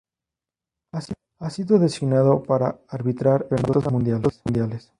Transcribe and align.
Ha 1.41 1.49
sido 1.51 1.77
designado 1.77 2.41
para 2.41 2.79
arbitrar 2.89 3.45
en 3.51 3.57
dos 3.57 3.83
campeonatos 3.83 4.41
mundiales. 4.45 4.89